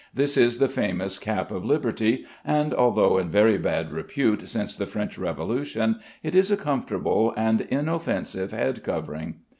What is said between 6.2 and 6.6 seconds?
it is a